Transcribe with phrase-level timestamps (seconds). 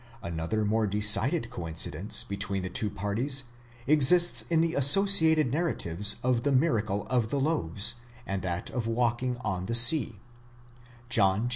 [0.23, 3.43] Another more decided coincidence between the two parties
[3.85, 9.37] exists in the associated narratives of the miracle of the loaves, and that of walking
[9.43, 10.17] on the sea,
[11.07, 11.49] John vi.